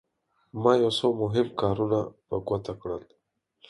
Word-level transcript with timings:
ما 0.61 0.71
یو 0.81 0.91
څو 0.99 1.07
مهم 1.21 1.47
کارونه 1.61 1.99
په 2.27 2.35
ګوته 2.47 2.73
کړل. 2.81 3.03